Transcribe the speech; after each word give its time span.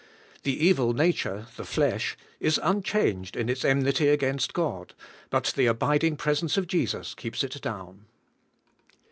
The 0.41 0.65
evil 0.65 0.93
nature, 0.93 1.45
the 1.57 1.63
flesh, 1.63 2.17
is 2.39 2.59
unchanged 2.63 3.35
in 3.35 3.49
its 3.49 3.63
enmity 3.63 4.07
against 4.07 4.51
God, 4.51 4.95
but 5.29 5.53
the 5.55 5.67
abiding 5.67 6.15
presence 6.17 6.57
of 6.57 6.65
Jesus 6.65 7.13
keeps 7.13 7.43
it 7.43 7.61
down. 7.61 8.05